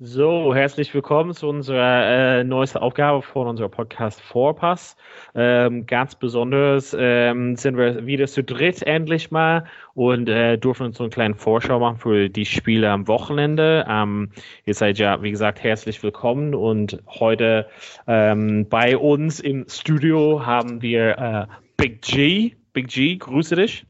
[0.00, 4.96] So, herzlich willkommen zu unserer äh, neuesten Aufgabe von unserem Podcast Vorpass.
[5.36, 10.96] Ähm, ganz besonders ähm, sind wir wieder zu dritt endlich mal und äh, dürfen uns
[10.96, 13.86] so einen kleinen Vorschau machen für die Spiele am Wochenende.
[13.88, 14.32] Ähm,
[14.64, 17.68] ihr seid ja, wie gesagt, herzlich willkommen und heute
[18.08, 22.56] ähm, bei uns im Studio haben wir äh, Big G.
[22.72, 23.86] Big G, grüße dich.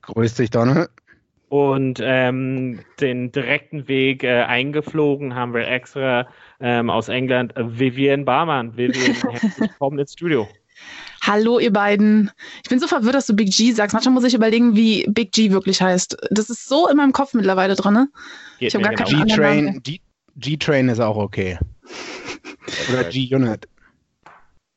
[0.00, 0.88] Grüß dich, Donald.
[1.52, 6.26] Und ähm, den direkten Weg äh, eingeflogen haben wir extra
[6.60, 8.74] ähm, aus England äh, Vivian Barmann.
[8.74, 10.48] Vivian, herzlich willkommen ins Studio.
[11.20, 12.30] Hallo, ihr beiden.
[12.62, 13.92] Ich bin so verwirrt, dass du Big G sagst.
[13.92, 16.16] Manchmal muss ich überlegen, wie Big G wirklich heißt.
[16.30, 17.92] Das ist so in meinem Kopf mittlerweile drin.
[17.92, 18.08] Ne?
[18.58, 19.36] Geht Ich habe gar genau.
[19.36, 19.82] keinen
[20.36, 21.58] G-Train ist auch okay.
[22.90, 23.68] Oder G-Unit.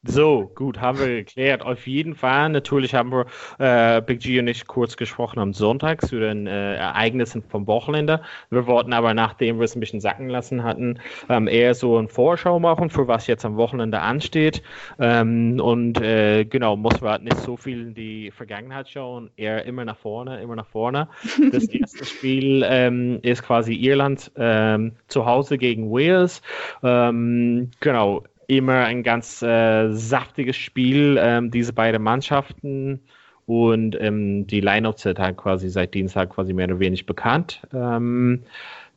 [0.08, 1.64] So, gut, haben wir geklärt.
[1.64, 3.26] Auf jeden Fall, natürlich haben wir
[3.58, 8.22] äh, Big G und ich kurz gesprochen am Sonntag zu den äh, Ereignissen vom Wochenende.
[8.52, 12.08] Wir wollten aber, nachdem wir es ein bisschen sacken lassen hatten, ähm, eher so eine
[12.08, 14.62] Vorschau machen, für was jetzt am Wochenende ansteht.
[15.00, 19.66] Ähm, und äh, genau, muss man halt nicht so viel in die Vergangenheit schauen, eher
[19.66, 21.08] immer nach vorne, immer nach vorne.
[21.52, 26.44] Das erste Spiel ähm, ist quasi Irland ähm, zu Hause gegen Wales.
[26.84, 33.02] Ähm, genau, immer ein ganz äh, saftiges Spiel, ähm, diese beiden Mannschaften.
[33.46, 37.62] Und ähm, die Line-Ups sind halt quasi seit Dienstag quasi mehr oder weniger bekannt.
[37.74, 38.42] Ähm,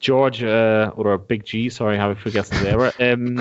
[0.01, 2.93] George äh, oder Big G, sorry, habe ich vergessen selber.
[2.99, 3.39] Ähm,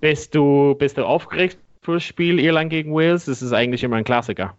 [0.00, 3.24] bist du bist du aufgeregt für das Spiel Irland gegen Wales?
[3.24, 4.56] Das ist eigentlich immer ein Klassiker.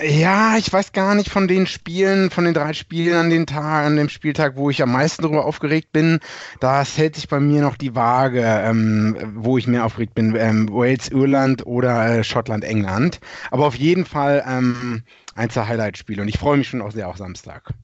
[0.00, 3.84] Ja, ich weiß gar nicht von den Spielen, von den drei Spielen an den Tag,
[3.84, 6.18] an dem Spieltag, wo ich am meisten darüber aufgeregt bin.
[6.60, 10.34] Das hält sich bei mir noch die Waage, ähm, wo ich mehr aufgeregt bin.
[10.34, 13.20] Ähm, Wales, Irland oder äh, Schottland, England.
[13.50, 15.02] Aber auf jeden Fall ähm,
[15.34, 17.74] eins der Highlight-Spiele und ich freue mich schon auch sehr auf Samstag.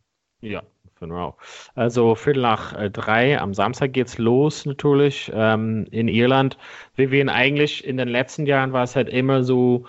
[0.41, 0.62] Ja,
[0.99, 1.37] genau.
[1.75, 6.56] Also Viertel nach äh, drei am Samstag geht's los natürlich ähm, in Irland.
[6.94, 9.84] Wir werden eigentlich in den letzten Jahren war es halt immer so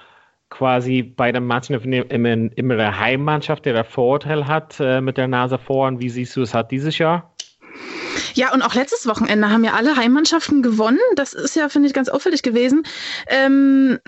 [0.49, 5.27] quasi bei der Mannschaft immer, immer der Heimmannschaft, der der Vorteil hat äh, mit der
[5.27, 5.99] Nase vorn.
[5.99, 7.33] Wie siehst du es hat dieses Jahr?
[8.33, 10.99] Ja, und auch letztes Wochenende haben ja alle Heimmannschaften gewonnen.
[11.15, 12.83] Das ist ja, finde ich, ganz auffällig gewesen.
[13.27, 13.99] Ähm,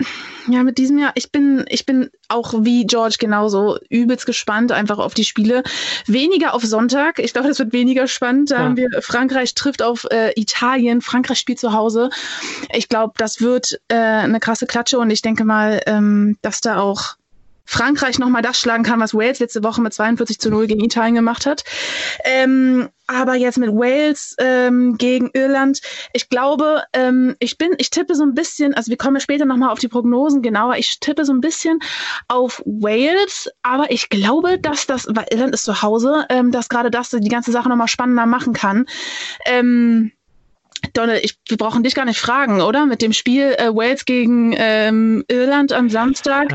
[0.48, 4.98] ja, mit diesem Jahr, ich bin, ich bin auch wie George genauso übelst gespannt einfach
[4.98, 5.62] auf die Spiele.
[6.06, 7.18] Weniger auf Sonntag.
[7.18, 8.50] Ich glaube, das wird weniger spannend.
[8.50, 8.64] Da Ja.
[8.64, 11.00] haben wir Frankreich trifft auf äh, Italien.
[11.00, 12.10] Frankreich spielt zu Hause.
[12.72, 16.80] Ich glaube, das wird äh, eine krasse Klatsche und ich denke mal, ähm, dass da
[16.80, 17.16] auch
[17.64, 21.14] Frankreich nochmal das schlagen kann, was Wales letzte Woche mit 42 zu 0 gegen Italien
[21.14, 21.64] gemacht hat.
[22.24, 25.80] Ähm, aber jetzt mit Wales ähm, gegen Irland,
[26.12, 29.70] ich glaube, ähm, ich bin, ich tippe so ein bisschen, also wir kommen später nochmal
[29.70, 31.80] auf die Prognosen genauer, ich tippe so ein bisschen
[32.28, 36.90] auf Wales, aber ich glaube, dass das, weil Irland ist zu Hause, ähm, dass gerade
[36.90, 38.86] das die ganze Sache nochmal spannender machen kann.
[39.44, 40.12] Ähm,
[40.92, 42.86] Donald, ich, wir brauchen dich gar nicht fragen, oder?
[42.86, 46.54] Mit dem Spiel äh, Wales gegen ähm, Irland am Samstag.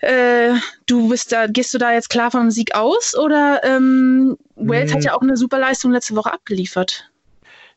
[0.00, 0.54] Äh,
[0.86, 4.94] du bist da, gehst du da jetzt klar vom Sieg aus oder ähm, Wales Mm.
[4.94, 7.10] hat ja auch eine super Leistung letzte Woche abgeliefert.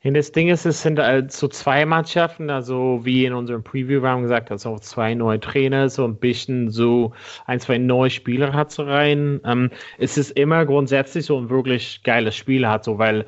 [0.03, 4.01] Und das Ding ist, es sind halt so zwei Mannschaften, also wie in unserem Preview
[4.01, 7.13] wir haben gesagt, also auch zwei neue Trainer, so ein bisschen so
[7.45, 9.41] ein, zwei neue Spieler hat so rein.
[9.45, 13.27] Ähm, es ist immer grundsätzlich so ein wirklich geiles Spiel hat, so weil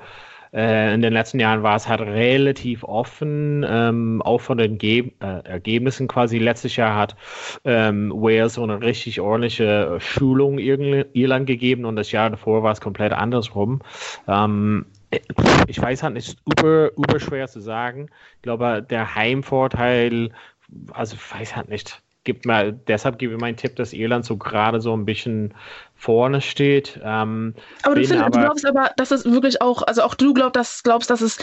[0.53, 5.11] äh, in den letzten Jahren war es halt relativ offen, ähm, auch von den Ge
[5.19, 6.37] äh, Ergebnissen quasi.
[6.37, 7.15] Letztes Jahr hat
[7.65, 12.71] ähm, Wales so eine richtig ordentliche Schulung Ir Irland gegeben und das Jahr davor war
[12.71, 13.81] es komplett andersrum.
[14.27, 14.85] Ähm,
[15.67, 18.09] ich weiß halt nicht, über, über schwer zu sagen.
[18.35, 20.31] Ich glaube, der Heimvorteil,
[20.91, 22.02] also ich weiß halt nicht.
[22.25, 25.53] Gibt mal, deshalb gebe ich meinen Tipp, dass Irland so gerade so ein bisschen
[25.95, 26.99] vorne steht.
[27.03, 27.53] Ähm,
[27.83, 30.33] Aber du, bin findest, du aber- glaubst aber, dass es wirklich auch, also auch du
[30.33, 31.37] glaubst, dass, glaubst, dass es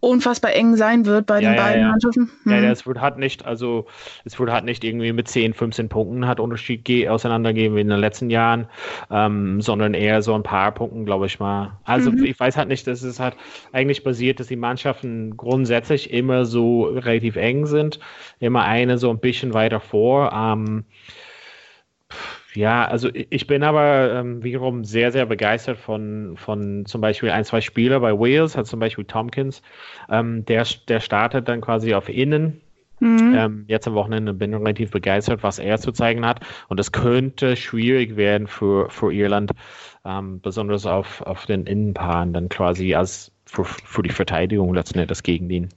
[0.00, 1.86] unfassbar eng sein wird bei Ja, den ja, beiden ja.
[1.86, 2.30] Mannschaften.
[2.48, 2.64] Ja, Hm.
[2.64, 3.86] ja, es wird halt nicht, also
[4.24, 7.88] es wird halt nicht irgendwie mit 10, 15 Punkten hat Unterschied ge auseinandergehen wie in
[7.88, 8.66] den letzten Jahren,
[9.10, 11.78] ähm, sondern eher so ein paar Punkten, glaube ich mal.
[11.84, 12.24] Also Mhm.
[12.24, 13.36] ich weiß halt nicht, dass es halt
[13.72, 18.00] eigentlich basiert, dass die Mannschaften grundsätzlich immer so relativ eng sind,
[18.40, 20.32] immer eine so ein bisschen weiter vor.
[20.32, 20.84] Ähm,
[22.54, 27.44] ja, also ich bin aber ähm, wiederum sehr, sehr begeistert von, von zum Beispiel ein,
[27.44, 29.62] zwei Spieler bei Wales, hat zum Beispiel Tompkins,
[30.08, 32.60] ähm, der, der startet dann quasi auf Innen.
[33.00, 33.34] Mhm.
[33.34, 36.40] Ähm, jetzt am Wochenende bin ich relativ begeistert, was er zu zeigen hat.
[36.68, 39.52] Und es könnte schwierig werden für, für Irland,
[40.04, 45.22] ähm, besonders auf, auf den Innenpaaren, dann quasi als für, für die Verteidigung letzten Endes
[45.22, 45.68] gegen ihn.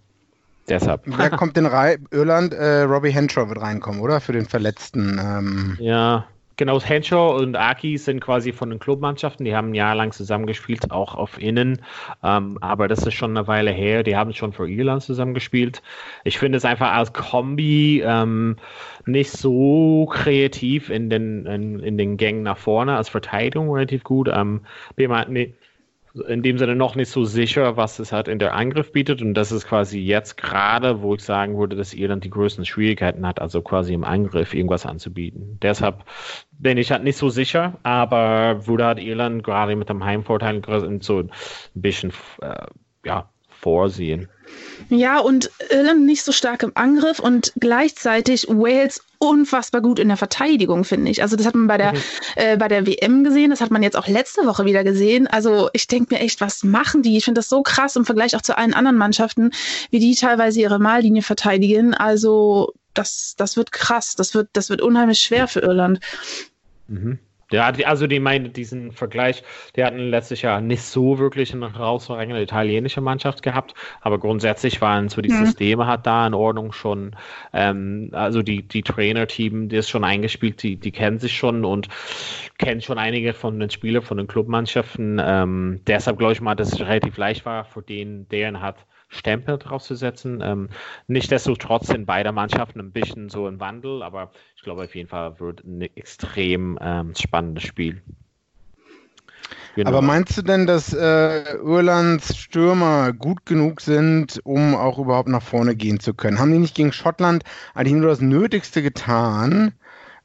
[0.67, 1.01] Deshalb.
[1.05, 2.07] Wer kommt rein?
[2.11, 4.21] Irland, äh, Robbie Henshaw wird reinkommen, oder?
[4.21, 5.19] Für den Verletzten.
[5.21, 5.77] Ähm.
[5.79, 6.25] Ja,
[6.57, 6.81] genau.
[6.81, 9.45] Henshaw und Aki sind quasi von den Clubmannschaften.
[9.45, 11.81] Die haben ein Jahr lang zusammengespielt, auch auf Innen.
[12.23, 14.03] Ähm, aber das ist schon eine Weile her.
[14.03, 15.81] Die haben schon für Irland zusammengespielt.
[16.23, 18.57] Ich finde es einfach als Kombi ähm,
[19.05, 22.95] nicht so kreativ in den, in, in, den Gängen nach vorne.
[22.95, 24.29] Als Verteidigung relativ gut.
[24.33, 24.61] Ähm,
[24.97, 25.53] nee,
[26.27, 29.21] in dem Sinne noch nicht so sicher, was es halt in der Angriff bietet.
[29.21, 33.25] Und das ist quasi jetzt gerade, wo ich sagen würde, dass Irland die größten Schwierigkeiten
[33.25, 35.57] hat, also quasi im Angriff irgendwas anzubieten.
[35.62, 36.04] Deshalb
[36.51, 40.62] bin ich halt nicht so sicher, aber würde halt Irland gerade mit dem Heimvorteil
[41.01, 41.31] so ein
[41.74, 42.68] bisschen äh,
[43.04, 44.30] ja, vorsehen.
[44.89, 50.17] Ja, und Irland nicht so stark im Angriff und gleichzeitig Wales unfassbar gut in der
[50.17, 51.21] Verteidigung, finde ich.
[51.21, 51.99] Also das hat man bei der, mhm.
[52.35, 55.27] äh, bei der WM gesehen, das hat man jetzt auch letzte Woche wieder gesehen.
[55.27, 57.17] Also ich denke mir echt, was machen die?
[57.17, 59.51] Ich finde das so krass im Vergleich auch zu allen anderen Mannschaften,
[59.89, 61.93] wie die teilweise ihre Mallinie verteidigen.
[61.93, 65.99] Also das, das wird krass, das wird, das wird unheimlich schwer für Irland.
[66.87, 67.19] Mhm.
[67.51, 69.44] Ja, also die meinen diesen Vergleich,
[69.75, 75.10] die hatten letztes Jahr nicht so wirklich eine herausragende italienische Mannschaft gehabt, aber grundsätzlich waren
[75.10, 75.45] so die mhm.
[75.45, 77.16] Systeme hat da in Ordnung schon.
[77.51, 81.90] Ähm, also die, die Trainerteam, die ist schon eingespielt, die, die kennen sich schon und
[82.57, 85.22] kennen schon einige von den Spielern von den Clubmannschaften.
[85.24, 88.78] Ähm, deshalb glaube ich mal, dass es relativ leicht war, für den, deren hat
[89.13, 90.42] Stempel draufzusetzen.
[90.42, 90.69] Ähm,
[91.07, 95.39] Nichtsdestotrotz sind beide Mannschaften ein bisschen so im Wandel, aber ich glaube auf jeden Fall
[95.39, 98.01] wird ein extrem ähm, spannendes Spiel.
[99.75, 99.89] Genau.
[99.89, 105.42] Aber meinst du denn, dass äh, Irlands Stürmer gut genug sind, um auch überhaupt nach
[105.42, 106.39] vorne gehen zu können?
[106.39, 107.44] Haben die nicht gegen Schottland
[107.74, 109.74] eigentlich nur das Nötigste getan,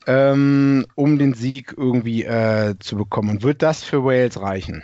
[0.06, 3.31] ähm, um den Sieg irgendwie äh, zu bekommen?
[3.31, 4.82] Und wird das für Wales reichen?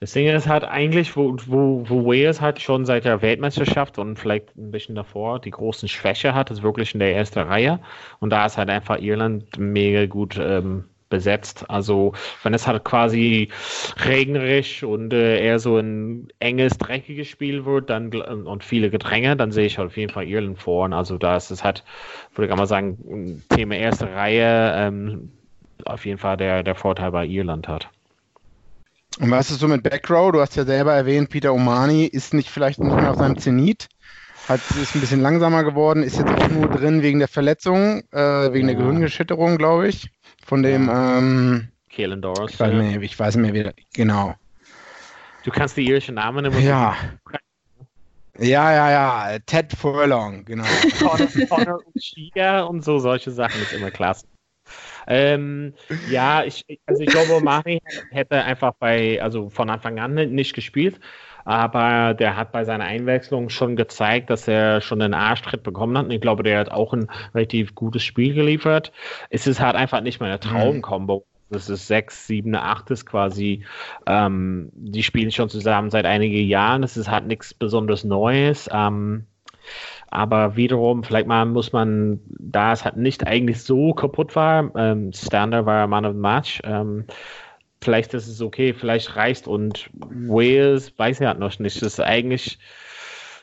[0.00, 4.16] Das Ding ist halt eigentlich, wo, wo, wo Wales halt schon seit der Weltmeisterschaft und
[4.16, 7.80] vielleicht ein bisschen davor die großen Schwäche hat, ist wirklich in der ersten Reihe.
[8.20, 11.68] Und da ist halt einfach Irland mega gut ähm, besetzt.
[11.68, 12.12] Also
[12.44, 13.48] wenn es halt quasi
[14.04, 19.50] regnerisch und äh, eher so ein enges, dreckiges Spiel wird dann und viele Gedränge, dann
[19.50, 20.92] sehe ich halt auf jeden Fall Irland vorn.
[20.92, 21.82] Also da ist es halt,
[22.36, 25.32] würde ich mal sagen, Thema erste Reihe ähm,
[25.84, 27.88] auf jeden Fall der, der Vorteil bei Irland hat.
[29.20, 30.32] Und was ist so mit Backrow?
[30.32, 33.88] Du hast ja selber erwähnt, Peter Omani ist nicht vielleicht nicht mehr auf seinem Zenit.
[34.48, 38.52] Hat, ist ein bisschen langsamer geworden, ist jetzt auch nur drin wegen der Verletzung, äh,
[38.52, 38.74] wegen ja.
[38.74, 40.10] der Gehirngeschütterung, glaube ich.
[40.44, 42.52] Von dem, ähm, Kalen Doris.
[42.52, 42.78] Ich weiß, ja.
[42.78, 44.34] mehr, ich weiß nicht mehr, wie, genau.
[45.44, 46.96] Du kannst die irischen Namen immer Ja.
[48.40, 48.90] Ja, ja,
[49.32, 49.38] ja.
[49.46, 50.62] Ted Furlong, genau.
[51.00, 54.28] Connor, Connor und und so, solche Sachen ist immer klasse.
[55.08, 55.72] Ähm,
[56.10, 61.00] ja, ich, also ich glaube, Mari hätte einfach bei, also von Anfang an nicht gespielt,
[61.46, 66.04] aber der hat bei seiner Einwechslung schon gezeigt, dass er schon einen Arschtritt bekommen hat.
[66.04, 68.92] Und ich glaube, der hat auch ein relativ gutes Spiel geliefert.
[69.30, 71.24] Es ist halt einfach nicht meine Traumkombo.
[71.50, 73.64] Das ist sechs, sieben, acht ist quasi.
[74.06, 76.82] Ähm, die spielen schon zusammen seit einigen Jahren.
[76.82, 78.68] Das ist halt nichts besonders Neues.
[78.70, 79.26] Ähm,
[80.10, 85.12] aber wiederum, vielleicht mal muss man, da es halt nicht eigentlich so kaputt war, ähm,
[85.12, 87.04] Standard war Man of the Match, ähm,
[87.80, 92.00] vielleicht ist es okay, vielleicht reicht und Wales, weiß ich halt noch nicht, das ist
[92.00, 92.58] eigentlich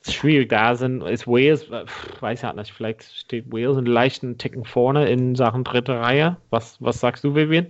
[0.07, 1.85] schwierig da sind, ist Wales, äh,
[2.19, 6.37] weiß ich halt nicht, vielleicht steht Wales einen leichten Ticken vorne in Sachen dritte Reihe.
[6.49, 7.67] Was, was sagst du, Vivian?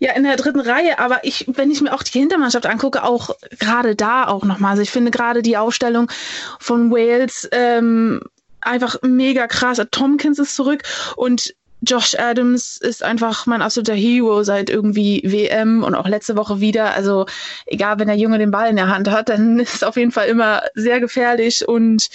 [0.00, 3.30] Ja, in der dritten Reihe, aber ich, wenn ich mir auch die Hintermannschaft angucke, auch
[3.58, 4.72] gerade da auch nochmal.
[4.72, 6.10] Also ich finde gerade die Aufstellung
[6.58, 8.20] von Wales ähm,
[8.60, 9.80] einfach mega krass.
[9.90, 10.82] Tomkins ist zurück
[11.16, 16.60] und Josh Adams ist einfach mein absoluter Hero seit irgendwie WM und auch letzte Woche
[16.60, 16.94] wieder.
[16.94, 17.26] Also
[17.66, 20.12] egal, wenn der Junge den Ball in der Hand hat, dann ist es auf jeden
[20.12, 22.08] Fall immer sehr gefährlich und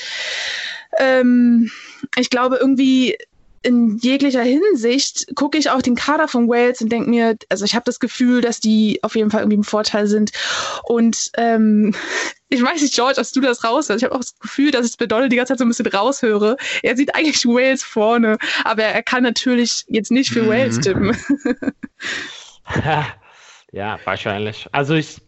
[0.98, 1.70] ähm,
[2.16, 3.18] ich glaube irgendwie
[3.64, 7.76] in jeglicher Hinsicht gucke ich auf den Kader von Wales und denke mir, also ich
[7.76, 10.32] habe das Gefühl, dass die auf jeden Fall irgendwie im Vorteil sind.
[10.84, 11.94] Und ähm,
[12.50, 14.98] ich weiß nicht, George, als du das raushörst, ich habe auch das Gefühl, dass ich
[14.98, 16.58] bei Donald die ganze Zeit so ein bisschen raushöre.
[16.84, 20.48] Er sieht eigentlich Wales vorne, aber er kann natürlich jetzt nicht für mhm.
[20.48, 21.18] Wales tippen.
[23.72, 24.68] ja, wahrscheinlich.
[24.72, 25.27] Also ich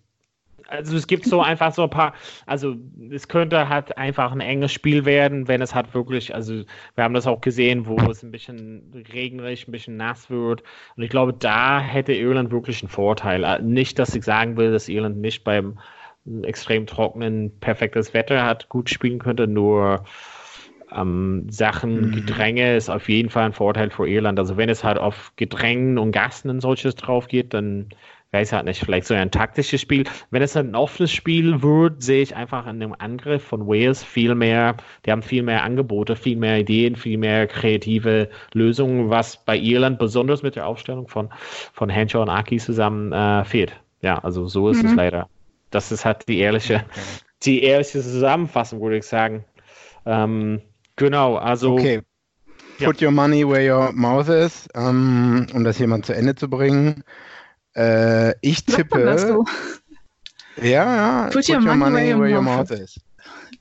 [0.70, 2.14] also es gibt so einfach so ein paar,
[2.46, 2.76] also
[3.12, 6.64] es könnte halt einfach ein enges Spiel werden, wenn es halt wirklich, also
[6.96, 10.64] wir haben das auch gesehen, wo es ein bisschen regnerisch, ein bisschen nass wird.
[10.96, 13.44] Und ich glaube, da hätte Irland wirklich einen Vorteil.
[13.44, 15.80] Äh, nicht, dass ich sagen will, dass Irland nicht beim
[16.44, 20.04] extrem trockenen perfektes Wetter hat, gut spielen könnte, nur
[20.96, 22.12] ähm, Sachen, mhm.
[22.12, 24.40] Gedränge ist auf jeden Fall ein Vorteil für Irland.
[24.40, 27.90] Also wenn es halt auf Gedrängen und Gassen und solches drauf geht, dann
[28.32, 30.04] weiß halt nicht, vielleicht so ein taktisches Spiel.
[30.30, 34.36] Wenn es ein offenes Spiel wird, sehe ich einfach in dem Angriff von Wales viel
[34.36, 39.58] mehr, die haben viel mehr Angebote, viel mehr Ideen, viel mehr kreative Lösungen, was bei
[39.58, 41.30] Irland besonders mit der Aufstellung von,
[41.74, 43.74] von Henshaw und Aki zusammen äh, fehlt.
[44.02, 44.90] Ja, also so ist mhm.
[44.90, 45.30] es leider.
[45.72, 46.86] Das ist halt die ehrliche,
[47.44, 49.44] die ehrliche Zusammenfassung, würde ich sagen.
[50.06, 50.62] Ähm,
[50.96, 51.74] genau, also.
[51.74, 52.02] Okay.
[52.82, 56.50] Put your money where your mouth is, ähm, um das hier mal zu Ende zu
[56.50, 57.04] bringen.
[57.80, 59.46] Äh, ich tippe.
[60.62, 61.30] Ja, ja.
[61.32, 63.00] Put, your, your, money, where, where your mouth is.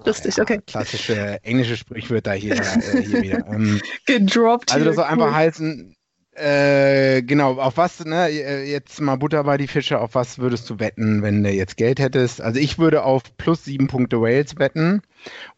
[0.04, 0.60] Lustig, ja, okay.
[0.66, 3.46] Klassische englische Sprichwörter hier, äh, hier wieder.
[3.46, 4.72] Ähm, Gedroppt.
[4.72, 5.96] Also das soll einfach heißen,
[6.38, 10.78] äh, genau, auf was, ne, jetzt mal Butter bei die Fische, auf was würdest du
[10.78, 12.40] wetten, wenn du jetzt Geld hättest?
[12.40, 15.02] Also ich würde auf plus sieben Punkte Wales wetten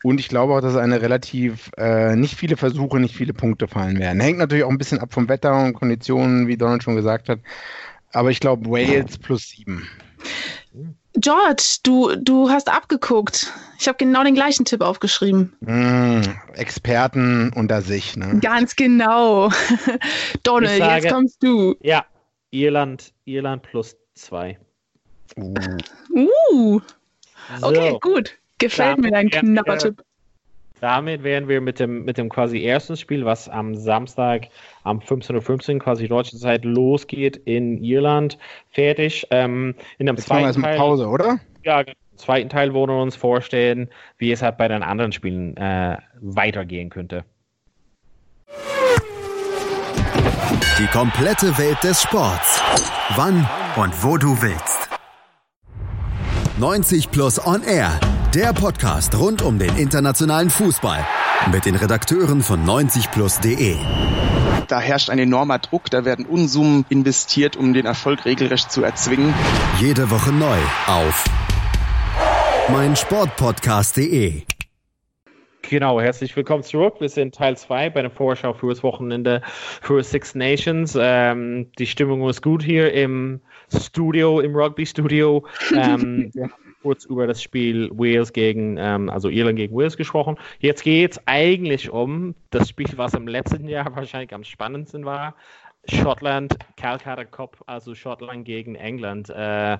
[0.03, 3.99] und ich glaube auch, dass eine relativ, äh, nicht viele Versuche, nicht viele Punkte fallen
[3.99, 4.21] werden.
[4.21, 7.41] Hängt natürlich auch ein bisschen ab vom Wetter und Konditionen, wie Donald schon gesagt hat.
[8.13, 9.89] Aber ich glaube Wales plus sieben.
[11.15, 13.53] George, du, du hast abgeguckt.
[13.79, 15.53] Ich habe genau den gleichen Tipp aufgeschrieben.
[15.61, 16.23] Mm,
[16.55, 18.39] Experten unter sich, ne?
[18.41, 19.51] Ganz genau.
[20.45, 21.75] Donald, sage, jetzt kommst du.
[21.83, 22.07] Ja,
[22.53, 24.59] Irland, Irland plus zwei.
[25.37, 25.55] Uh.
[26.15, 26.81] uh.
[27.63, 27.99] Okay, so.
[28.01, 28.39] gut.
[28.59, 30.05] Gefällt mir dein knapper Tipp.
[30.81, 34.49] Damit wären wir mit dem, mit dem quasi ersten Spiel, was am Samstag
[34.83, 38.39] am 15.15 Uhr quasi deutsche Zeit losgeht in Irland,
[38.71, 39.27] fertig.
[39.31, 41.39] Ähm, in dem Jetzt zweiten machen wir Teil, Pause, oder?
[41.65, 45.55] Ja, im zweiten Teil wollen wir uns vorstellen, wie es halt bei den anderen Spielen
[45.59, 47.25] äh, weitergehen könnte.
[50.79, 52.63] Die komplette Welt des Sports.
[53.17, 53.47] Wann
[53.77, 54.89] und wo du willst.
[56.59, 57.99] 90 Plus On Air
[58.35, 61.05] der Podcast rund um den internationalen Fußball
[61.53, 63.77] mit den Redakteuren von 90plus.de.
[64.69, 69.35] Da herrscht ein enormer Druck, da werden Unsummen investiert, um den Erfolg regelrecht zu erzwingen.
[69.81, 71.25] Jede Woche neu auf
[72.71, 74.43] meinsportpodcast.de.
[75.69, 76.97] Genau, herzlich willkommen zurück.
[77.01, 79.43] Wir sind Teil 2 bei der Vorschau für das Wochenende
[79.83, 80.97] für Six Nations.
[81.01, 83.41] Ähm, die Stimmung ist gut hier im
[83.73, 85.47] Studio, im Rugby-Studio.
[85.73, 86.33] Ähm,
[86.83, 90.37] kurz über das Spiel Wales gegen, ähm, also Irland gegen Wales gesprochen.
[90.59, 95.35] Jetzt geht es eigentlich um das Spiel, was im letzten Jahr wahrscheinlich am spannendsten war.
[95.87, 99.31] Schottland, Calcutta Cup, also Schottland gegen England.
[99.31, 99.79] Äh,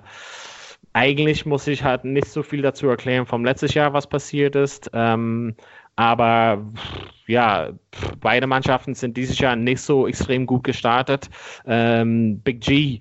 [0.93, 4.89] eigentlich muss ich halt nicht so viel dazu erklären vom letzten Jahr, was passiert ist.
[4.93, 5.55] Ähm,
[5.95, 6.65] aber
[7.27, 7.69] ja,
[8.19, 11.29] beide Mannschaften sind dieses Jahr nicht so extrem gut gestartet.
[11.65, 12.99] Ähm, Big G,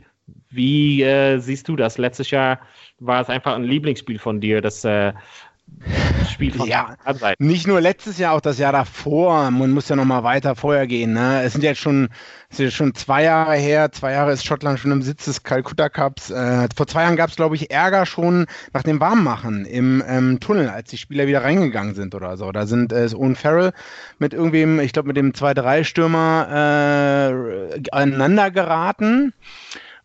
[0.50, 1.98] wie äh, siehst du das?
[1.98, 2.60] Letztes Jahr
[2.98, 5.12] war es einfach ein Lieblingsspiel von dir, das äh,
[6.30, 6.96] Spiel von ja,
[7.38, 9.50] nicht nur letztes Jahr, auch das Jahr davor.
[9.50, 11.14] Man muss ja noch mal weiter vorher gehen.
[11.14, 11.42] Ne?
[11.42, 12.08] Es sind jetzt schon,
[12.50, 13.90] es ist schon zwei Jahre her.
[13.90, 16.30] Zwei Jahre ist Schottland schon im Sitz des Calcutta Cups.
[16.30, 20.38] Äh, vor zwei Jahren gab es, glaube ich, Ärger schon nach dem Warmmachen im ähm,
[20.38, 22.52] Tunnel, als die Spieler wieder reingegangen sind oder so.
[22.52, 23.72] Da sind äh, Owen Farrell
[24.18, 29.32] mit irgendwem, ich glaube, mit dem 2-3-Stürmer äh, aneinander geraten.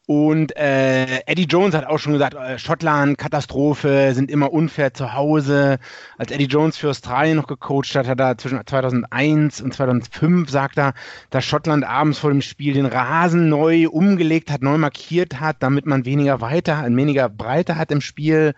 [0.08, 5.14] Und äh, Eddie Jones hat auch schon gesagt, äh, Schottland, Katastrophe, sind immer unfair zu
[5.14, 5.80] Hause.
[6.20, 10.78] Als Eddie Jones für Australien noch gecoacht hat, hat er zwischen 2001 und 2005, sagt
[10.78, 10.94] er,
[11.32, 15.88] dass Schottland abends vor dem Spiel den Rasen neu umgelegt hat, neu markiert hat, damit
[15.88, 18.54] man weniger weiter, weniger Breite hat im Spiel.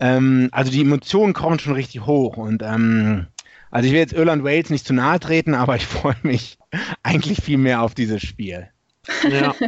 [0.00, 2.36] Ähm, also die Emotionen kommen schon richtig hoch.
[2.36, 3.26] Und ähm,
[3.70, 6.58] also ich will jetzt Irland Wales nicht zu nahe treten, aber ich freue mich
[7.02, 8.68] eigentlich viel mehr auf dieses Spiel.
[9.30, 9.54] Ja.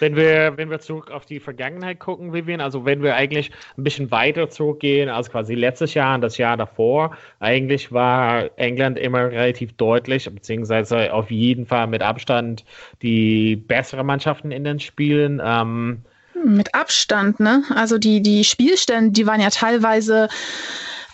[0.00, 3.84] Wenn wir, wenn wir zurück auf die Vergangenheit gucken, Vivian, also wenn wir eigentlich ein
[3.84, 9.30] bisschen weiter zurückgehen als quasi letztes Jahr und das Jahr davor, eigentlich war England immer
[9.30, 12.64] relativ deutlich, beziehungsweise auf jeden Fall mit Abstand
[13.02, 15.40] die bessere Mannschaften in den Spielen.
[15.44, 16.02] Ähm,
[16.44, 17.62] mit Abstand, ne?
[17.74, 20.28] Also die, die Spielstände, die waren ja teilweise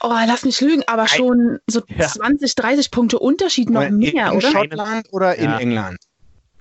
[0.02, 2.06] oh, lass mich lügen, aber schon so ja.
[2.06, 4.48] 20, 30 Punkte Unterschied noch in, mehr, in oder?
[4.48, 5.58] In Schottland oder in ja.
[5.58, 5.98] England?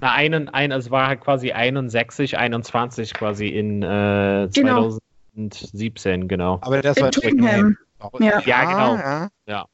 [0.05, 6.57] Na, einen, ein, es war halt quasi 61, 21 quasi in äh, 2017, genau.
[6.57, 6.59] genau.
[6.61, 7.75] Aber das in war Twickenham.
[8.19, 8.39] Ja.
[8.45, 8.95] ja, genau.
[8.97, 9.29] Ja.
[9.47, 9.65] ja.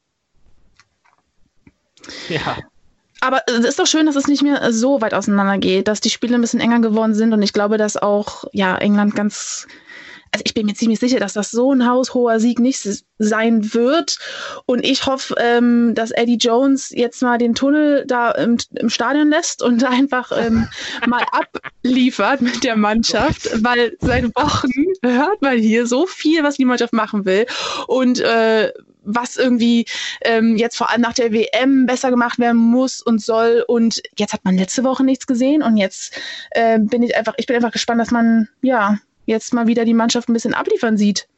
[2.30, 2.56] ja.
[3.20, 6.08] Aber es ist doch schön, dass es nicht mehr so weit auseinander geht, dass die
[6.08, 9.68] Spiele ein bisschen enger geworden sind und ich glaube, dass auch ja, England ganz
[10.32, 14.18] also ich bin mir ziemlich sicher, dass das so ein haushoher Sieg nicht sein wird.
[14.64, 19.28] Und ich hoffe, ähm, dass Eddie Jones jetzt mal den Tunnel da im, im Stadion
[19.28, 20.68] lässt und einfach ähm,
[21.06, 24.70] mal abliefert mit der Mannschaft, weil seit Wochen
[25.04, 27.46] hört man hier so viel, was die Mannschaft machen will.
[27.86, 28.72] Und äh,
[29.04, 29.84] was irgendwie
[30.22, 33.64] ähm, jetzt vor allem nach der WM besser gemacht werden muss und soll.
[33.66, 36.14] Und jetzt hat man letzte Woche nichts gesehen und jetzt
[36.52, 39.94] äh, bin ich einfach, ich bin einfach gespannt, dass man ja jetzt mal wieder die
[39.94, 41.28] Mannschaft ein bisschen abliefern sieht.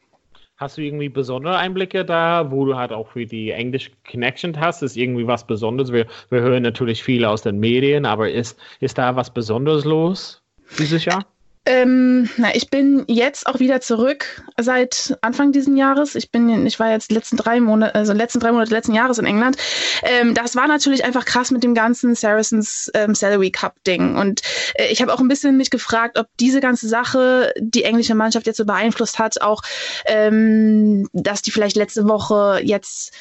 [0.57, 4.83] Hast du irgendwie besondere Einblicke da, wo du halt auch für die English Connection hast?
[4.83, 5.93] Ist irgendwie was Besonderes?
[5.93, 10.43] Wir, wir hören natürlich viel aus den Medien, aber ist, ist da was Besonderes los
[10.79, 11.27] dieses Jahr?
[11.67, 16.15] Ähm, na, ich bin jetzt auch wieder zurück seit Anfang diesen Jahres.
[16.15, 19.25] Ich bin, ich war jetzt letzten drei Monate, also letzten drei Monate letzten Jahres in
[19.25, 19.57] England.
[20.03, 24.17] Ähm, das war natürlich einfach krass mit dem ganzen Saracens ähm, Salary Cup Ding.
[24.17, 24.43] Und
[24.75, 28.47] äh, ich habe auch ein bisschen mich gefragt, ob diese ganze Sache die englische Mannschaft
[28.47, 29.63] jetzt so beeinflusst hat, auch,
[30.05, 33.13] ähm, dass die vielleicht letzte Woche jetzt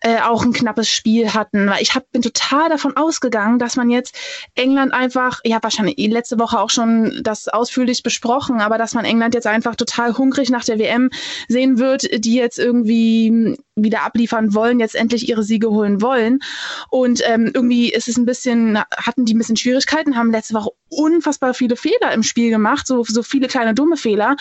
[0.00, 1.68] äh, auch ein knappes Spiel hatten.
[1.68, 4.14] Weil ich hab, bin total davon ausgegangen, dass man jetzt
[4.54, 9.34] England einfach, ja wahrscheinlich letzte Woche auch schon das ausführlich besprochen, aber dass man England
[9.34, 11.10] jetzt einfach total hungrig nach der WM
[11.48, 16.40] sehen wird, die jetzt irgendwie wieder abliefern wollen, jetzt endlich ihre Siege holen wollen.
[16.90, 20.70] Und ähm, irgendwie ist es ein bisschen, hatten die ein bisschen Schwierigkeiten, haben letzte Woche
[20.88, 24.36] unfassbar viele Fehler im Spiel gemacht, so, so viele kleine dumme Fehler.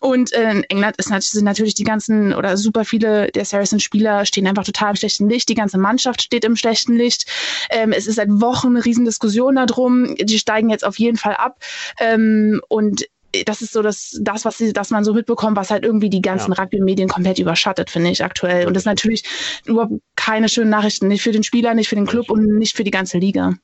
[0.00, 4.46] Und äh, in England ist, sind natürlich die ganzen oder super viele der Saracen-Spieler stehen
[4.46, 5.48] einfach total schlechten Licht.
[5.48, 7.26] Die ganze Mannschaft steht im schlechten Licht.
[7.70, 10.14] Ähm, es ist seit Wochen eine Riesendiskussion darum.
[10.16, 11.58] Die steigen jetzt auf jeden Fall ab.
[11.98, 13.04] Ähm, und
[13.46, 16.20] das ist so das, das was sie, das man so mitbekommt, was halt irgendwie die
[16.20, 16.62] ganzen ja.
[16.62, 18.66] Rugby-Medien komplett überschattet, finde ich aktuell.
[18.66, 19.24] Und das ist natürlich
[19.64, 22.84] überhaupt keine schönen Nachrichten, nicht für den Spieler, nicht für den Club und nicht für
[22.84, 23.54] die ganze Liga.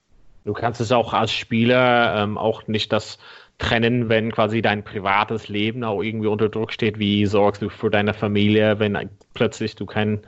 [0.45, 3.18] Du kannst es auch als Spieler ähm, auch nicht das
[3.59, 6.99] trennen, wenn quasi dein privates Leben auch irgendwie unter Druck steht.
[6.99, 10.21] Wie sorgst du für deine Familie, wenn plötzlich du keinen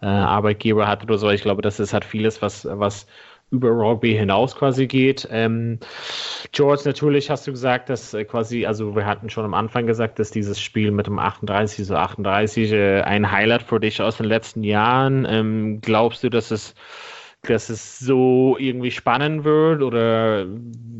[0.00, 1.30] äh, Arbeitgeber hast oder so?
[1.30, 3.06] Ich glaube, das ist halt vieles, was, was
[3.50, 5.26] über Rugby hinaus quasi geht.
[5.30, 5.78] Ähm,
[6.52, 10.18] George, natürlich hast du gesagt, dass äh, quasi, also wir hatten schon am Anfang gesagt,
[10.18, 14.26] dass dieses Spiel mit dem 38 so 38 äh, ein Highlight für dich aus den
[14.26, 15.26] letzten Jahren.
[15.28, 16.74] Ähm, glaubst du, dass es
[17.42, 20.46] dass es so irgendwie spannend wird oder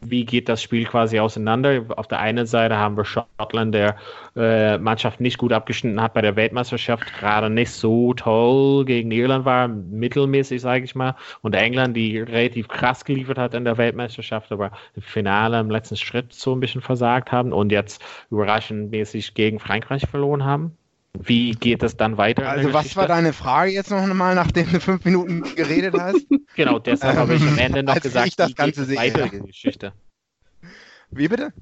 [0.02, 1.84] wie geht das Spiel quasi auseinander?
[1.96, 3.96] Auf der einen Seite haben wir Schottland, der
[4.36, 9.44] äh, Mannschaft nicht gut abgeschnitten hat bei der Weltmeisterschaft, gerade nicht so toll gegen Irland
[9.44, 14.52] war, mittelmäßig, sage ich mal, und England, die relativ krass geliefert hat in der Weltmeisterschaft,
[14.52, 19.34] aber im Finale im letzten Schritt so ein bisschen versagt haben und jetzt überraschend mäßig
[19.34, 20.77] gegen Frankreich verloren haben.
[21.14, 22.48] Wie geht es dann weiter?
[22.48, 26.26] Also, was war deine Frage jetzt noch einmal, nachdem du fünf Minuten geredet hast?
[26.54, 29.40] genau, deshalb habe ich am Ende noch gesagt, ich das Ganze sehe, weiter ja.
[29.40, 29.92] Geschichte.
[31.10, 31.52] Wie bitte?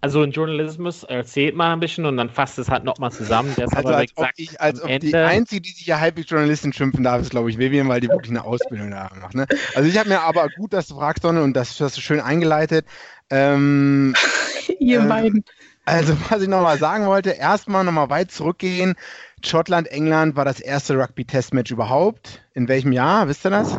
[0.00, 3.52] Also in Journalismus erzählt man ein bisschen und dann fasst es halt nochmal zusammen.
[3.56, 6.72] Deshalb also als gesagt, ob, ich, als ob die Einzige, die sich ja halbwegs Journalistin
[6.72, 9.34] schimpfen darf, ist, glaube ich, Vivian, weil die wirklich eine Ausbildung da macht.
[9.34, 9.48] Ne?
[9.74, 12.20] Also ich habe mir aber gut, dass du fragst, Sonne, und das hast du schön
[12.20, 12.86] eingeleitet.
[13.28, 14.14] Ähm,
[14.78, 15.44] Ihr äh, beiden.
[15.88, 18.94] Also, was ich nochmal sagen wollte, erstmal nochmal weit zurückgehen.
[19.42, 22.42] Schottland, England war das erste Rugby-Testmatch überhaupt.
[22.54, 23.28] In welchem Jahr?
[23.28, 23.78] Wisst ihr das?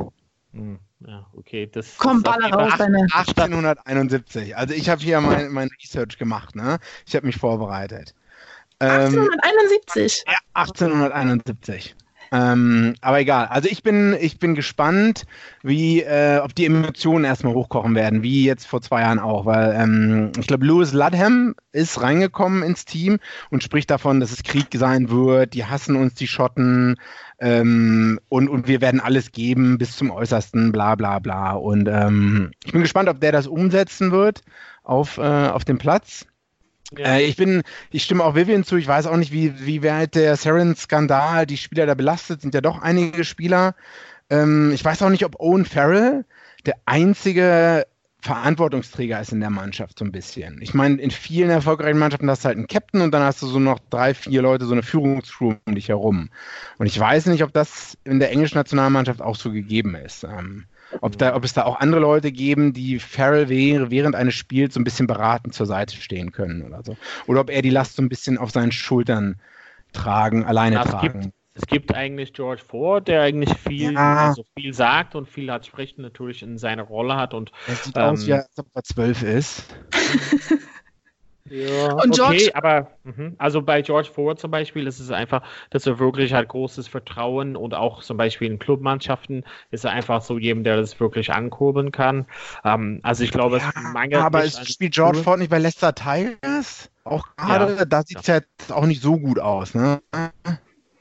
[0.54, 1.70] Hm, ja, okay.
[1.72, 4.58] Das, Komm, baller raus, 1871.
[4.58, 6.80] Also, ich habe hier mein, mein Research gemacht, ne?
[7.06, 8.16] Ich habe mich vorbereitet.
[8.80, 10.24] 1871?
[10.26, 11.96] Ähm, ja, 1871.
[12.32, 13.48] Ähm, aber egal.
[13.48, 15.26] Also ich bin, ich bin gespannt,
[15.64, 19.74] wie, äh, ob die Emotionen erstmal hochkochen werden, wie jetzt vor zwei Jahren auch, weil
[19.76, 24.68] ähm, ich glaube, Lewis Ludham ist reingekommen ins Team und spricht davon, dass es Krieg
[24.74, 26.98] sein wird, die hassen uns, die Schotten,
[27.40, 31.54] ähm, und, und wir werden alles geben bis zum Äußersten, bla bla bla.
[31.54, 34.42] Und ähm, ich bin gespannt, ob der das umsetzen wird
[34.84, 36.26] auf, äh, auf dem Platz.
[36.98, 37.16] Ja.
[37.16, 38.76] Äh, ich bin, ich stimme auch Vivian zu.
[38.78, 42.42] Ich weiß auch nicht, wie, wie weit der Saren-Skandal die Spieler da belastet.
[42.42, 43.76] Sind ja doch einige Spieler.
[44.30, 46.26] Ähm, ich weiß auch nicht, ob Owen Farrell
[46.66, 47.86] der einzige
[48.22, 50.62] Verantwortungsträger ist in der Mannschaft so ein bisschen.
[50.62, 53.48] Ich meine, in vielen erfolgreichen Mannschaften hast du halt einen Captain und dann hast du
[53.48, 56.30] so noch drei, vier Leute, so eine Führungscrew um dich herum.
[56.78, 60.26] Und ich weiß nicht, ob das in der englischen Nationalmannschaft auch so gegeben ist.
[60.26, 60.66] Ähm,
[61.02, 64.80] ob, da, ob es da auch andere Leute geben, die Farrell während eines Spiels so
[64.80, 66.98] ein bisschen beratend zur Seite stehen können oder so.
[67.28, 69.40] Oder ob er die Last so ein bisschen auf seinen Schultern
[69.94, 71.22] tragen, alleine Na, tragen.
[71.22, 74.28] Gibt, es gibt eigentlich George Ford, der eigentlich viel, ja.
[74.28, 77.98] also viel sagt und viel hat spricht natürlich in seiner Rolle hat und er sieht
[77.98, 79.66] ähm, aus, wie als ob er zwölf ist.
[81.50, 83.32] Ja, und George, okay, aber mh.
[83.38, 87.56] also bei George Ford zum Beispiel ist es einfach, dass er wirklich halt großes Vertrauen
[87.56, 91.92] und auch zum Beispiel in Clubmannschaften ist er einfach so jemand, der das wirklich ankurbeln
[91.92, 92.26] kann.
[92.64, 94.22] Ähm, also ich glaube, ja, es mangelt.
[94.22, 96.90] Aber es spielt George Ford nicht bei Leicester Tigers?
[97.04, 98.36] Auch gerade, ja, da sieht es ja.
[98.36, 100.02] jetzt auch nicht so gut aus, ne?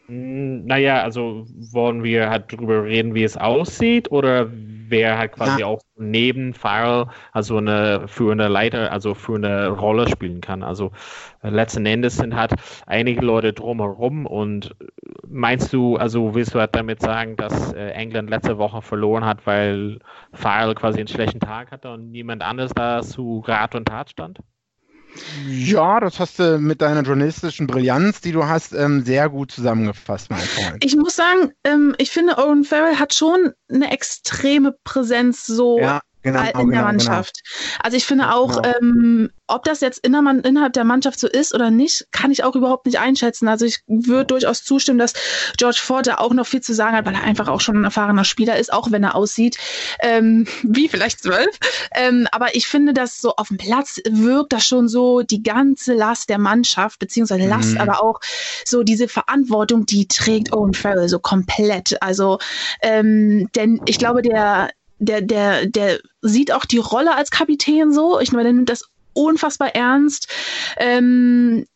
[0.09, 5.61] Hm, naja, also wollen wir halt drüber reden, wie es aussieht, oder wer halt quasi
[5.61, 5.67] ja.
[5.67, 10.63] auch neben Farrell also eine führende Leiter, also für eine Rolle spielen kann.
[10.63, 10.93] Also
[11.43, 12.55] äh, letzten Endes sind halt
[12.87, 14.75] einige Leute drumherum und
[15.27, 19.47] meinst du, also willst du halt damit sagen, dass äh, England letzte Woche verloren hat,
[19.47, 19.99] weil
[20.33, 24.39] Farrell quasi einen schlechten Tag hatte und niemand anderes da zu Rat und Tat stand?
[25.47, 30.31] Ja, das hast du mit deiner journalistischen Brillanz, die du hast, ähm, sehr gut zusammengefasst,
[30.31, 30.85] mein Freund.
[30.85, 36.01] Ich muss sagen, ähm, ich finde, Owen Farrell hat schon eine extreme Präsenz so ja,
[36.33, 36.83] genau, in der genau, genau.
[36.85, 37.41] Mannschaft.
[37.83, 38.75] Also ich finde auch, Genau.
[38.81, 42.55] ähm, ob das jetzt innermann, innerhalb der Mannschaft so ist oder nicht, kann ich auch
[42.55, 43.49] überhaupt nicht einschätzen.
[43.49, 45.15] Also ich würde durchaus zustimmen, dass
[45.57, 47.85] George Ford da auch noch viel zu sagen hat, weil er einfach auch schon ein
[47.85, 49.57] erfahrener Spieler ist, auch wenn er aussieht
[50.01, 51.59] ähm, wie vielleicht zwölf.
[51.95, 55.95] Ähm, aber ich finde, dass so auf dem Platz wirkt das schon so die ganze
[55.95, 57.79] Last der Mannschaft, beziehungsweise Last, Mhm.
[57.81, 58.21] aber auch
[58.65, 62.01] so diese Verantwortung, die trägt Owen Farrell so komplett.
[62.03, 62.39] Also
[62.83, 68.21] ähm, denn ich glaube, der der, der, der sieht auch die Rolle als Kapitän so.
[68.21, 70.29] Ich meine, der nimmt das unfassbar ernst.
[70.77, 71.67] Ähm,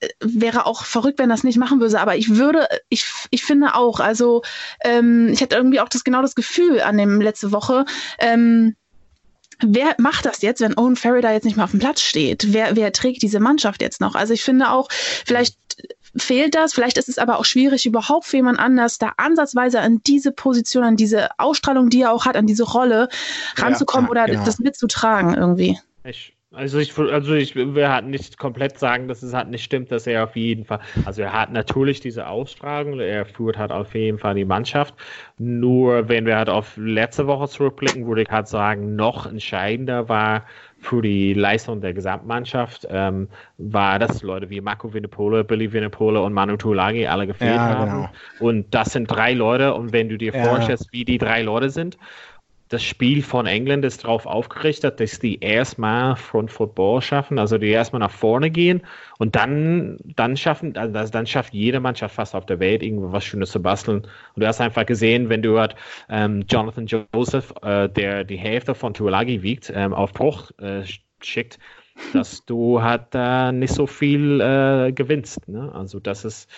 [0.00, 2.00] äh, wäre auch verrückt, wenn das nicht machen würde.
[2.00, 4.42] Aber ich würde, ich, ich finde auch, also
[4.82, 7.84] ähm, ich hatte irgendwie auch das genau das Gefühl an dem letzte Woche.
[8.18, 8.76] Ähm,
[9.64, 12.52] Wer macht das jetzt, wenn Owen Ferry da jetzt nicht mehr auf dem Platz steht?
[12.52, 14.16] Wer, wer trägt diese Mannschaft jetzt noch?
[14.16, 15.56] Also ich finde auch, vielleicht
[16.16, 20.00] fehlt das, vielleicht ist es aber auch schwierig, überhaupt für jemand anders da ansatzweise an
[20.06, 23.08] diese Position, an diese Ausstrahlung, die er auch hat, an diese Rolle
[23.56, 24.44] ranzukommen ja, oder genau.
[24.44, 25.78] das mitzutragen irgendwie.
[26.04, 29.90] Ich, also ich, also ich will halt nicht komplett sagen, dass es halt nicht stimmt,
[29.90, 33.94] dass er auf jeden Fall, also er hat natürlich diese Ausstrahlung, er führt halt auf
[33.94, 34.94] jeden Fall die Mannschaft.
[35.38, 40.44] Nur wenn wir halt auf letzte Woche zurückblicken, würde ich halt sagen, noch entscheidender war
[40.82, 46.32] für die Leistung der Gesamtmannschaft, ähm, war, dass Leute wie Marco Vinipole, Billy Vinipole und
[46.32, 47.92] Manu Tulagi alle gefehlt Ja, haben.
[47.92, 48.12] genau.
[48.38, 50.42] Und das sind drei Leute und wenn du dir Ja.
[50.42, 51.98] vorstellst, wie die drei Leute sind,
[52.72, 57.68] das Spiel von England ist darauf aufgerichtet, dass die erstmal Front Football schaffen, also die
[57.68, 58.80] erstmal nach vorne gehen
[59.18, 63.50] und dann, dann schaffen, also dann schafft jede Mannschaft fast auf der Welt irgendwas Schönes
[63.50, 64.06] zu basteln.
[64.34, 65.74] Und du hast einfach gesehen, wenn du halt
[66.08, 70.82] ähm, Jonathan Joseph, äh, der die Hälfte von Tuolagi wiegt, ähm, auf Bruch äh,
[71.20, 71.58] schickt,
[72.14, 75.46] dass du halt da nicht so viel äh, gewinnst.
[75.46, 75.70] Ne?
[75.74, 76.48] Also das ist,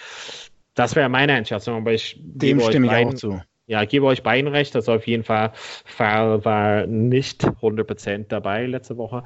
[0.75, 3.41] das wäre meine Einschätzung, aber ich Dem stimme ich auch zu.
[3.67, 4.75] Ja, gebe euch beiden recht.
[4.77, 5.53] Also auf jeden Fall,
[5.85, 9.25] Fall war nicht 100% dabei letzte Woche.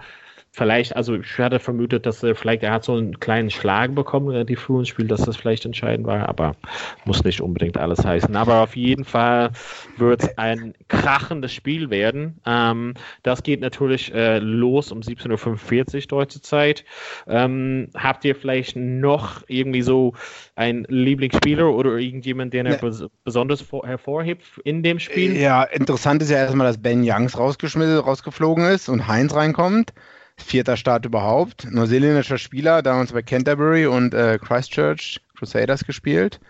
[0.58, 4.26] Vielleicht, also ich hatte vermutet, dass er vielleicht, er hat so einen kleinen Schlag bekommen,
[4.26, 6.56] relativ früh im Spiel, dass das vielleicht entscheidend war, aber
[7.04, 8.34] muss nicht unbedingt alles heißen.
[8.34, 9.52] Aber auf jeden Fall
[9.98, 12.40] wird es ein krachendes Spiel werden.
[12.44, 16.84] Ähm, das geht natürlich äh, los um 17.45 Uhr deutsche Zeit.
[17.28, 20.14] Ähm, habt ihr vielleicht noch irgendwie so
[20.56, 25.36] einen Lieblingsspieler oder irgendjemand, den er bes besonders vor- hervorhebt in dem Spiel?
[25.36, 29.92] Ja, interessant ist ja erstmal, dass Ben Youngs rausgeschmissen, rausgeflogen ist und Heinz reinkommt.
[30.38, 31.66] Vierter Start überhaupt.
[31.70, 36.40] Neuseeländischer Spieler, damals bei Canterbury und äh, Christchurch Crusaders gespielt.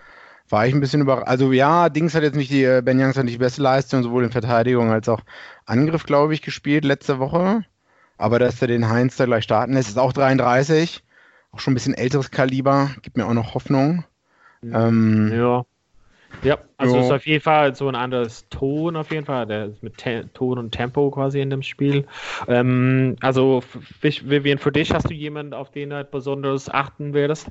[0.50, 1.26] War ich ein bisschen überrascht.
[1.28, 4.02] Also ja, Dings hat jetzt nicht die, äh, Ben Youngs hat nicht die beste Leistung,
[4.02, 5.20] sowohl in Verteidigung als auch
[5.66, 7.64] Angriff, glaube ich, gespielt letzte Woche.
[8.16, 11.02] Aber dass er den Heinz da gleich starten lässt, ist auch 33.
[11.52, 14.04] Auch schon ein bisschen älteres Kaliber, gibt mir auch noch Hoffnung.
[14.62, 15.64] Ähm, Ja.
[16.44, 17.00] Ja, also Ja.
[17.00, 19.96] es ist auf jeden Fall so ein anderes Ton auf jeden Fall, der ist mit
[19.96, 22.06] Te Ton und Tempo quasi in dem Spiel.
[22.46, 23.62] Ähm, also
[24.00, 27.50] Vivian, für dich hast du jemanden, auf den du halt besonders achten würdest?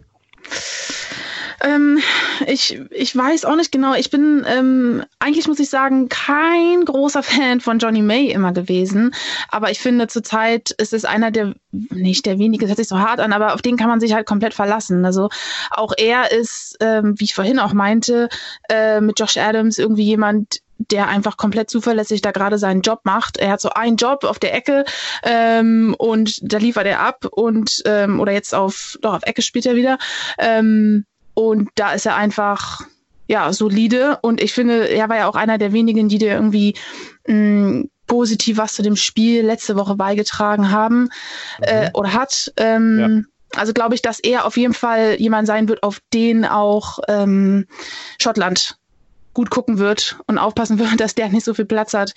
[1.62, 2.00] Ähm,
[2.46, 3.93] ich, ich weiß auch nicht genau.
[3.96, 9.13] Ich bin ähm, eigentlich, muss ich sagen, kein großer Fan von Johnny May immer gewesen.
[9.50, 13.00] Aber ich finde, zurzeit ist es einer der, nicht der wenige, das hört sich so
[13.00, 15.06] hart an, aber auf den kann man sich halt komplett verlassen.
[15.06, 15.30] Also
[15.72, 18.30] auch er ist, ähm, wie ich vorhin auch meinte,
[18.70, 23.38] äh, mit Josh Adams irgendwie jemand, der einfach komplett zuverlässig da gerade seinen Job macht.
[23.38, 24.86] Er hat so einen Job auf der Ecke
[25.24, 29.65] ähm, und da liefert er ab und ähm, oder jetzt auf, doch auf Ecke spielt
[29.65, 29.98] er wieder.
[30.38, 31.06] Ähm,
[31.38, 32.82] und da ist er einfach,
[33.28, 34.17] ja, solide.
[34.23, 36.73] Und ich finde, er war ja auch einer der wenigen, die dir irgendwie
[37.28, 41.10] mh, positiv was zu dem Spiel letzte Woche beigetragen haben
[41.62, 42.52] äh, oder hat.
[42.58, 42.97] Ähm,
[43.56, 47.67] Also glaube ich, dass er auf jeden Fall jemand sein wird, auf den auch ähm,
[48.19, 48.76] Schottland
[49.36, 52.13] gut gucken wird und aufpassen wird, dass der nicht so viel Platz hat.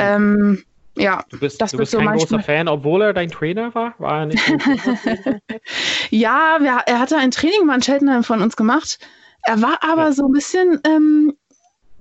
[0.00, 0.64] Ähm,
[0.96, 2.38] ja, Du bist, Das du bist so kein großer.
[2.40, 3.94] Fan, obwohl er dein Trainer war?
[3.98, 4.42] War er nicht?
[6.10, 8.98] Ja, wir, er hatte ein Training mal in Cheltenham von uns gemacht.
[9.42, 10.12] Er war aber Ja.
[10.12, 11.34] so ein bisschen, ähm,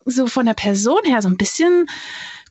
[0.06, 1.88] so von der Person her, so ein bisschen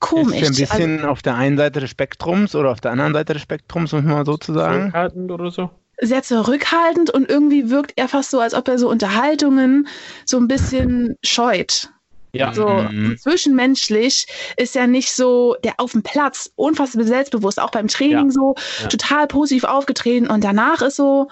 [0.00, 0.42] komisch.
[0.42, 3.12] Ist er ein Also, bisschen auf der einen Seite des Spektrums oder auf der anderen
[3.14, 4.80] Seite des Spektrums, um es mal so zu sagen.
[4.80, 5.70] Zurückhaltend oder so?
[6.04, 9.86] sehr zurückhaltend und irgendwie wirkt er fast so, als ob er so Unterhaltungen
[10.24, 11.91] so ein bisschen scheut.
[12.34, 12.52] Ja.
[12.54, 13.16] So Mhm.
[13.18, 18.30] zwischenmenschlich ist er nicht so der auf dem Platz unfassbar selbstbewusst, auch beim Training Ja.
[18.30, 18.88] so Ja.
[18.88, 21.28] total positiv aufgetreten und danach ist so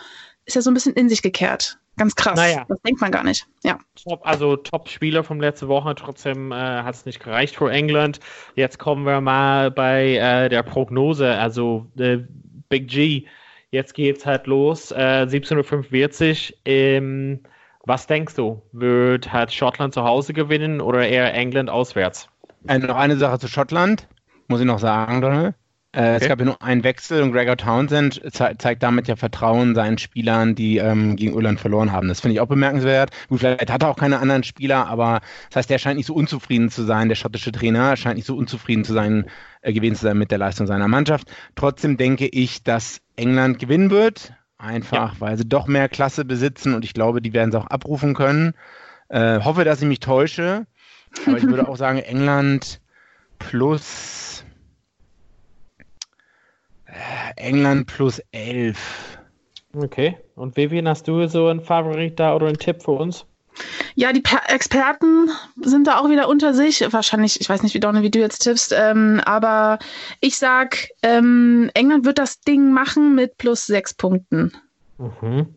[0.47, 1.79] ist er so ein bisschen in sich gekehrt.
[1.97, 2.37] Ganz krass.
[2.37, 2.65] Naja.
[2.69, 3.47] Das denkt man gar nicht.
[3.63, 3.79] Ja.
[4.03, 8.21] Top, also Top-Spieler vom letzte Woche, trotzdem äh, hat es nicht gereicht für England.
[8.55, 11.35] Jetzt kommen wir mal bei äh, der Prognose.
[11.35, 12.19] Also äh,
[12.69, 13.27] Big G,
[13.73, 16.57] Jetzt geht's halt los, äh, 17.45 Uhr.
[16.65, 17.41] Ähm,
[17.91, 18.63] was denkst du?
[18.71, 22.29] Wird halt Schottland zu Hause gewinnen oder eher England auswärts?
[22.69, 24.07] Äh, noch eine Sache zu Schottland,
[24.47, 25.57] muss ich noch sagen, Donald.
[25.91, 26.19] Äh, okay.
[26.21, 29.99] Es gab ja nur einen Wechsel und Gregor Townsend ze zeigt damit ja Vertrauen seinen
[29.99, 32.07] Spielern, die ähm, gegen Irland verloren haben.
[32.07, 33.11] Das finde ich auch bemerkenswert.
[33.29, 36.15] Gut, vielleicht hat er auch keine anderen Spieler, aber das heißt, der scheint nicht so
[36.15, 39.25] unzufrieden zu sein, der schottische Trainer scheint nicht so unzufrieden zu sein,
[39.63, 41.29] äh, gewesen zu sein mit der Leistung seiner Mannschaft.
[41.57, 44.33] Trotzdem denke ich, dass England gewinnen wird.
[44.61, 45.21] Einfach, ja.
[45.21, 48.53] weil sie doch mehr Klasse besitzen und ich glaube, die werden es auch abrufen können.
[49.09, 50.67] Äh, hoffe, dass ich mich täusche.
[51.27, 52.81] Aber ich würde auch sagen, England
[53.39, 54.45] plus
[56.85, 56.93] äh,
[57.37, 59.19] England plus 11.
[59.73, 60.19] Okay.
[60.35, 63.25] Und Vivian, hast du so einen Favorit da oder einen Tipp für uns?
[63.95, 66.81] Ja, die per Experten sind da auch wieder unter sich.
[66.93, 69.79] Wahrscheinlich, ich weiß nicht, wie Donne, wie du jetzt tippst, ähm, aber
[70.21, 74.53] ich sag, ähm, England wird das Ding machen mit plus sechs Punkten.
[74.99, 75.55] Mhm.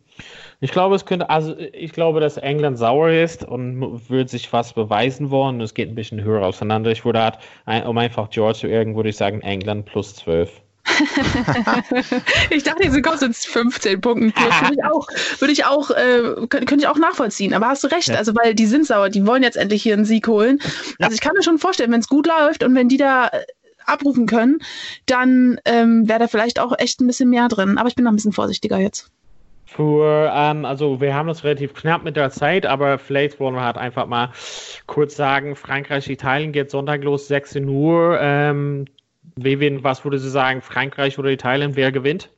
[0.60, 4.72] Ich glaube, es könnte, also ich glaube, dass England sauer ist und wird sich was
[4.72, 5.60] beweisen wollen.
[5.60, 6.90] Es geht ein bisschen höher auseinander.
[6.90, 7.20] Ich würde
[7.66, 10.62] halt, um einfach George zu ärgern, würde ich sagen, England plus 12.
[12.50, 14.52] ich dachte, sie kommt jetzt 15 Punkten plus.
[14.60, 17.54] Würde ich auch, würde ich auch äh, könnte, ich auch nachvollziehen.
[17.54, 18.16] Aber hast du recht, ja.
[18.16, 20.58] also weil die sind sauer, die wollen jetzt endlich hier einen Sieg holen.
[20.98, 21.06] Ja.
[21.06, 23.44] Also ich kann mir schon vorstellen, wenn es gut läuft und wenn die da äh,
[23.86, 24.58] abrufen können,
[25.06, 27.78] dann ähm, wäre da vielleicht auch echt ein bisschen mehr drin.
[27.78, 29.10] Aber ich bin noch ein bisschen vorsichtiger jetzt.
[29.66, 33.64] Für, ähm, also wir haben das relativ knapp mit der Zeit, aber vielleicht wollen wir
[33.64, 34.30] halt einfach mal
[34.86, 38.18] kurz sagen, Frankreich, Italien geht Sonntag los, 16 Uhr.
[38.20, 38.84] Ähm,
[39.36, 42.30] Wevin, was würde Sie sagen, Frankreich oder Italien, wer gewinnt?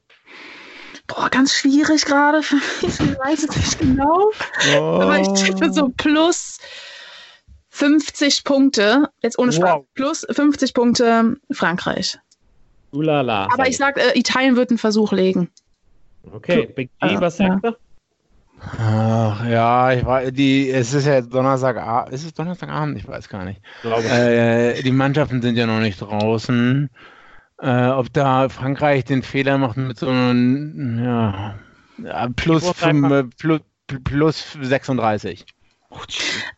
[1.07, 2.83] Boah, ganz schwierig gerade für mich.
[2.83, 4.31] Ich weiß es nicht genau.
[4.77, 4.99] Oh.
[5.01, 6.59] Aber ich tippe so plus
[7.68, 9.09] 50 Punkte.
[9.22, 9.77] Jetzt ohne Spaß.
[9.77, 9.87] Wow.
[9.94, 12.18] Plus 50 Punkte Frankreich.
[12.92, 13.49] Ulala.
[13.53, 15.51] Aber ich sag, äh, Italien wird einen Versuch legen.
[16.33, 17.77] Okay, Big G, was sagt er?
[18.59, 22.97] Ach, ja, ich war, die, es ist ja Donnerstagabend, ist es Donnerstagabend?
[22.99, 23.61] Ich weiß gar nicht.
[23.85, 26.90] Äh, die Mannschaften sind ja noch nicht draußen.
[27.59, 31.57] Äh, ob da Frankreich den Fehler macht mit so einem, ja,
[32.37, 33.61] plus, fünf, plus,
[34.05, 35.47] plus 36.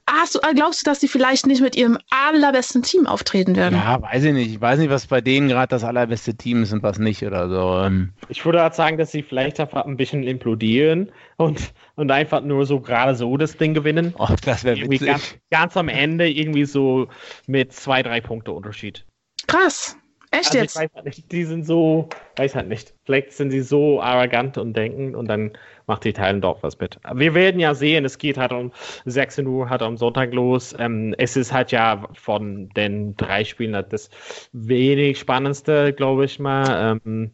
[0.08, 3.74] Hast du, glaubst du, dass sie vielleicht nicht mit ihrem allerbesten Team auftreten werden?
[3.74, 4.50] Ja, weiß ich nicht.
[4.50, 7.48] Ich weiß nicht, was bei denen gerade das allerbeste Team ist und was nicht oder
[7.48, 7.86] so.
[7.86, 8.12] Ähm.
[8.28, 12.66] Ich würde halt sagen, dass sie vielleicht einfach ein bisschen implodieren und, und einfach nur
[12.66, 14.14] so gerade so das Ding gewinnen.
[14.18, 15.08] Oh, das wäre witzig.
[15.08, 17.08] Ganz, ganz am Ende irgendwie so
[17.46, 19.04] mit zwei, drei Punkte Unterschied.
[19.46, 19.96] Krass.
[20.30, 20.76] Echt also jetzt?
[20.76, 22.94] Ich weiß halt nicht, die sind so, weiß halt nicht.
[23.04, 25.52] Vielleicht sind sie so arrogant und denken und dann
[25.86, 26.98] macht die Teilen doch was mit.
[27.14, 28.72] Wir werden ja sehen, es geht halt um
[29.06, 30.74] 16 Uhr, halt am Sonntag los.
[30.78, 34.10] Ähm, es ist halt ja von den drei Spielen halt das
[34.52, 37.00] wenig spannendste, glaube ich mal.
[37.06, 37.30] Ähm,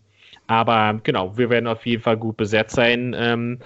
[0.46, 3.14] aber genau, wir werden auf jeden Fall gut besetzt sein.
[3.18, 3.58] Ähm,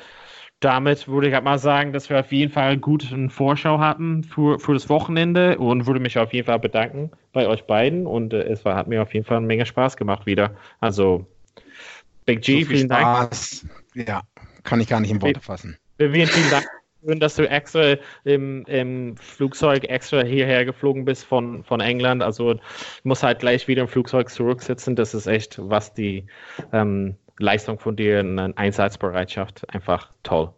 [0.61, 4.59] damit würde ich halt mal sagen, dass wir auf jeden Fall eine Vorschau hatten für,
[4.59, 8.43] für das Wochenende und würde mich auf jeden Fall bedanken bei euch beiden und äh,
[8.43, 10.57] es war, hat mir auf jeden Fall eine Menge Spaß gemacht wieder.
[10.81, 11.27] Also
[12.27, 13.67] Big G, so vielen Spaß.
[13.95, 14.09] Dank.
[14.09, 14.23] Ja,
[14.65, 15.77] kann ich gar nicht in Worte fassen.
[15.99, 16.67] Vielen, vielen Dank.
[17.05, 17.95] Schön, dass du extra
[18.25, 22.25] im, im, Flugzeug extra hierher geflogen bist von, von England.
[22.25, 24.97] Also ich muss halt gleich wieder im Flugzeug zurücksitzen.
[24.97, 26.27] Das ist echt, was die
[26.73, 30.53] ähm, Leistung von dir, eine Einsatzbereitschaft, einfach toll.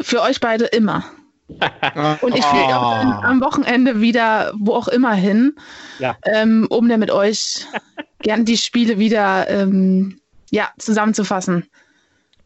[0.00, 1.04] Für euch beide immer.
[2.22, 5.54] Und ich fliege auch dann am Wochenende wieder wo auch immer hin,
[6.00, 6.16] ja.
[6.24, 7.64] ähm, um dann mit euch
[8.22, 10.20] gern die Spiele wieder ähm,
[10.50, 11.68] ja, zusammenzufassen.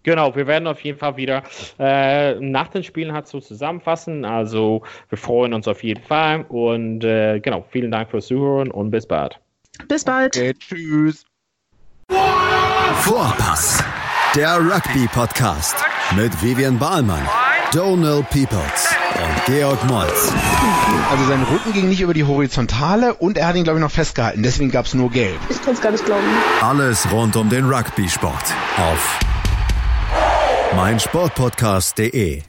[0.03, 1.43] Genau, wir werden auf jeden Fall wieder
[1.79, 4.25] äh, nach den Spielen halt so zusammenfassen.
[4.25, 8.91] Also wir freuen uns auf jeden Fall und äh, genau, vielen Dank fürs Zuhören und
[8.91, 9.39] bis bald.
[9.89, 10.37] Bis bald.
[10.37, 11.25] Okay, tschüss.
[12.99, 13.83] Vorpass,
[14.35, 15.77] der Rugby-Podcast
[16.17, 17.23] mit Vivian Bahlmann,
[17.73, 20.33] Donald Peoples und Georg Moltz.
[21.11, 23.91] Also sein Rücken ging nicht über die Horizontale und er hat ihn, glaube ich, noch
[23.91, 24.43] festgehalten.
[24.43, 25.39] Deswegen gab es nur Gelb.
[25.49, 26.25] Ich kann es gar nicht glauben.
[26.61, 28.45] Alles rund um den Rugby-Sport
[28.77, 29.19] auf
[30.77, 32.43] meinsportpodcast.de